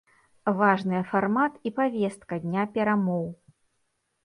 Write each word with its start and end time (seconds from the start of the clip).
Важныя 0.61 1.01
фармат 1.11 1.59
і 1.69 1.73
паветка 1.77 2.41
дня 2.47 2.65
перамоў. 2.79 3.25